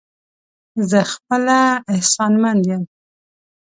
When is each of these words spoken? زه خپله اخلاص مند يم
زه 0.89 0.99
خپله 1.13 1.59
اخلاص 1.97 2.17
مند 2.41 2.63
يم 2.69 2.83